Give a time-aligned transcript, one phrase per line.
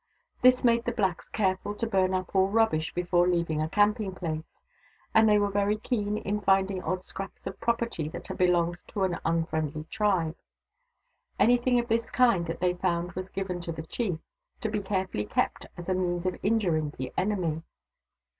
[0.41, 4.59] This made the blacks careful to burn up all rubbish before leaving a camping place;
[5.13, 9.03] and they were very keen in finding odd scraps of property that had belonged to
[9.03, 10.35] an unfriendly tribe.
[11.37, 14.17] Anything of this kind that they found was given to the chief,
[14.61, 17.61] to be carefully kept as a means of injuring the enemy.